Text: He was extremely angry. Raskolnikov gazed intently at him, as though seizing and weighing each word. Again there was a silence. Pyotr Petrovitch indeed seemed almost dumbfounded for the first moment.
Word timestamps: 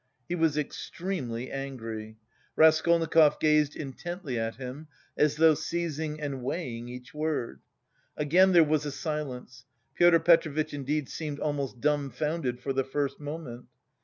He 0.27 0.33
was 0.33 0.57
extremely 0.57 1.51
angry. 1.51 2.17
Raskolnikov 2.55 3.39
gazed 3.39 3.75
intently 3.75 4.39
at 4.39 4.55
him, 4.55 4.87
as 5.15 5.35
though 5.35 5.53
seizing 5.53 6.19
and 6.19 6.41
weighing 6.41 6.89
each 6.89 7.13
word. 7.13 7.59
Again 8.17 8.51
there 8.51 8.63
was 8.63 8.83
a 8.83 8.91
silence. 8.91 9.63
Pyotr 9.93 10.17
Petrovitch 10.19 10.73
indeed 10.73 11.07
seemed 11.07 11.39
almost 11.39 11.81
dumbfounded 11.81 12.59
for 12.61 12.73
the 12.73 12.83
first 12.83 13.19
moment. 13.19 13.67